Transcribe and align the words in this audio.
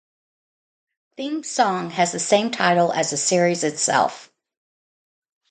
Theme 1.15 1.43
song 1.43 1.91
has 1.91 2.11
the 2.11 2.17
same 2.19 2.49
title 2.49 2.91
as 2.91 3.11
the 3.11 3.17
series 3.17 3.63
itself. 3.63 4.31